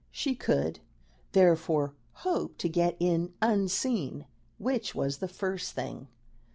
She 0.09 0.33
could, 0.33 0.79
therefore, 1.33 1.93
hope 2.25 2.57
to 2.57 2.67
get 2.67 2.97
in 2.99 3.35
unseen, 3.39 4.25
which 4.57 4.95
was 4.95 5.17
the 5.19 5.27
first 5.27 5.73
thing. 5.73 6.07